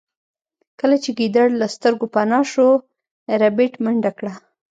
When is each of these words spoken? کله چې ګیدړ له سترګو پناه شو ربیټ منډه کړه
کله 0.79 0.95
چې 1.03 1.09
ګیدړ 1.19 1.47
له 1.61 1.67
سترګو 1.75 2.05
پناه 2.13 2.43
شو 2.51 2.67
ربیټ 3.41 3.73
منډه 3.83 4.11
کړه 4.17 4.33